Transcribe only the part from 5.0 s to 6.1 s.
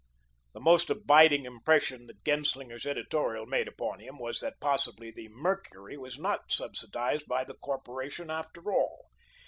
the "Mercury"